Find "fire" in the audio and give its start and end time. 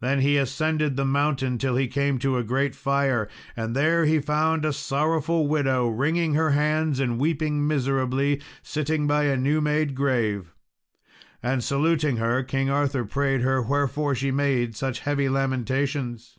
2.74-3.26